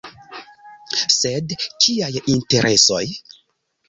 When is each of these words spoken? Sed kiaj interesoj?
Sed 1.15 1.53
kiaj 1.85 2.09
interesoj? 2.37 3.03